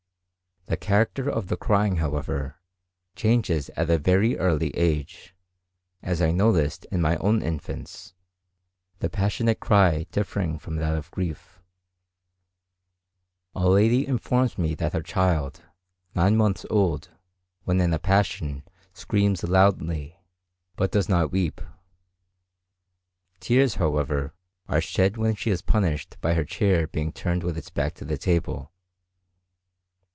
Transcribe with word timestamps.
The 0.67 0.77
character 0.77 1.29
of 1.29 1.49
the 1.49 1.57
crying, 1.57 1.97
however, 1.97 2.55
changes 3.13 3.67
at 3.75 3.89
a 3.89 3.97
very 3.97 4.37
early 4.37 4.69
age, 4.77 5.35
as 6.01 6.21
I 6.21 6.31
noticed 6.31 6.85
in 6.85 7.01
my 7.01 7.17
own 7.17 7.41
infants,—the 7.41 9.09
passionate 9.09 9.59
cry 9.59 10.03
differing 10.11 10.57
from 10.57 10.77
that 10.77 10.95
of 10.97 11.11
grief. 11.11 11.61
A 13.53 13.67
lady 13.67 14.07
informs 14.07 14.57
me 14.57 14.73
that 14.75 14.93
her 14.93 15.01
child, 15.01 15.61
nine 16.15 16.37
months 16.37 16.65
old, 16.69 17.09
when 17.65 17.81
in 17.81 17.93
a 17.93 17.99
passion 17.99 18.63
screams 18.93 19.43
loudly, 19.43 20.21
but 20.77 20.91
does 20.93 21.09
not 21.09 21.33
weep; 21.33 21.59
tears, 23.41 23.75
however, 23.75 24.31
are 24.69 24.79
shed 24.79 25.17
when 25.17 25.35
she 25.35 25.51
is 25.51 25.61
punished 25.61 26.15
by 26.21 26.33
her 26.33 26.45
chair 26.45 26.87
being 26.87 27.11
turned 27.11 27.43
with 27.43 27.57
its 27.57 27.69
back 27.69 27.93
to 27.95 28.05
the 28.05 28.17
table. 28.17 28.71